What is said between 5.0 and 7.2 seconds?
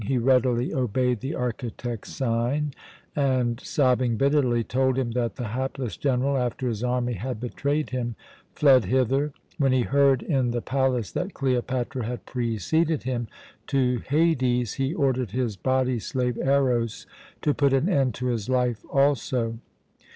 that the hapless general, after his army